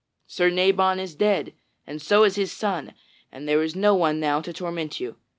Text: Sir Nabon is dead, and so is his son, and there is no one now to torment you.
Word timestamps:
Sir 0.25 0.49
Nabon 0.49 0.97
is 0.99 1.13
dead, 1.13 1.53
and 1.85 2.01
so 2.01 2.23
is 2.23 2.33
his 2.35 2.51
son, 2.51 2.95
and 3.31 3.47
there 3.47 3.61
is 3.61 3.75
no 3.75 3.93
one 3.93 4.19
now 4.19 4.41
to 4.41 4.51
torment 4.51 4.99
you. 4.99 5.17